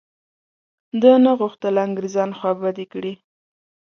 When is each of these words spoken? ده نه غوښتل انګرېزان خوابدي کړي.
ده 1.01 1.11
نه 1.25 1.31
غوښتل 1.39 1.75
انګرېزان 1.85 2.29
خوابدي 2.39 2.85
کړي. 2.93 3.13